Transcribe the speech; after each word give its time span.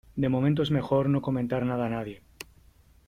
de 0.15 0.29
momento 0.29 0.63
es 0.63 0.71
mejor 0.71 1.07
no 1.09 1.21
comentar 1.21 1.63
nada 1.63 1.85
a 1.85 1.89
nadie, 1.89 2.23